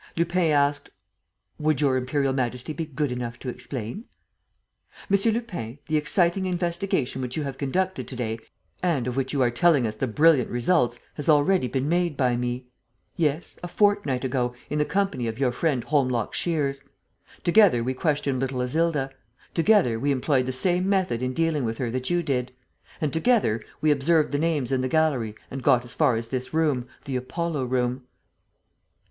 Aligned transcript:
Lupin 0.17 0.49
asked: 0.49 0.89
"Would 1.59 1.79
Your 1.79 1.95
Imperial 1.95 2.33
Majesty 2.33 2.73
be 2.73 2.87
good 2.87 3.11
enough 3.11 3.37
to 3.37 3.49
explain?" 3.49 4.05
"M. 5.11 5.31
Lupin, 5.31 5.77
the 5.87 5.95
exciting 5.95 6.47
investigation 6.47 7.21
which 7.21 7.37
you 7.37 7.43
have 7.43 7.59
conducted 7.59 8.07
to 8.07 8.15
day 8.15 8.39
and 8.81 9.05
of 9.05 9.15
which 9.15 9.31
you 9.31 9.43
are 9.43 9.51
telling 9.51 9.85
us 9.85 9.95
the 9.95 10.07
brilliant 10.07 10.49
results 10.49 10.97
has 11.13 11.29
already 11.29 11.67
been 11.67 11.87
made 11.87 12.17
by 12.17 12.35
me... 12.35 12.65
yes, 13.15 13.59
a 13.61 13.67
fortnight 13.67 14.23
ago, 14.25 14.55
in 14.71 14.79
the 14.79 14.85
company 14.85 15.27
of 15.27 15.37
your 15.37 15.51
friend 15.51 15.83
Holmlock 15.83 16.33
Shears. 16.33 16.81
Together 17.43 17.83
we 17.83 17.93
questioned 17.93 18.39
little 18.39 18.63
Isilda; 18.63 19.11
together, 19.53 19.99
we 19.99 20.11
employed 20.11 20.47
the 20.47 20.51
same 20.51 20.89
method 20.89 21.21
in 21.21 21.31
dealing 21.31 21.63
with 21.63 21.77
her 21.77 21.91
that 21.91 22.09
you 22.09 22.23
did; 22.23 22.51
and 22.99 23.13
together 23.13 23.61
we 23.81 23.91
observed 23.91 24.31
the 24.31 24.39
names 24.39 24.71
in 24.71 24.81
the 24.81 24.89
gallery 24.89 25.35
and 25.51 25.61
got 25.61 25.85
as 25.85 25.93
far 25.93 26.15
as 26.15 26.29
this 26.29 26.55
room, 26.55 26.87
the 27.05 27.15
Apollo 27.15 27.65
Room." 27.65 28.07